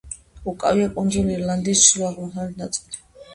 უკავია 0.53 0.87
კუნძულ 0.95 1.29
ირლანდიის 1.33 1.83
ჩრდილო-აღმოსავლეთ 1.91 2.59
ნაწილი. 2.65 3.01